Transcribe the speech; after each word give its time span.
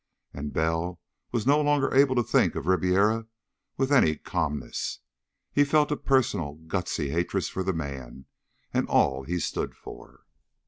And 0.33 0.51
Bell 0.51 0.99
was 1.31 1.45
no 1.45 1.61
longer 1.61 1.93
able 1.93 2.15
to 2.15 2.23
think 2.23 2.55
of 2.55 2.65
Ribiera 2.65 3.27
with 3.77 3.91
any 3.91 4.15
calmness. 4.15 4.97
He 5.51 5.63
felt 5.63 5.91
a 5.91 5.95
personal, 5.95 6.55
gusty 6.55 7.11
hatred 7.11 7.45
for 7.45 7.61
the 7.61 7.71
man 7.71 8.25
and 8.73 8.87
all 8.89 9.25
he 9.25 9.37
stood 9.37 9.75
for. 9.75 10.25